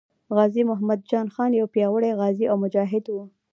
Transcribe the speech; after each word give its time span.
غازي 0.35 0.61
محمد 0.69 0.99
جان 1.09 1.27
خان 1.33 1.51
یو 1.59 1.67
پیاوړی 1.73 2.17
غازي 2.19 2.45
او 2.51 2.55
مجاهد 2.63 3.05
وو. 3.09 3.23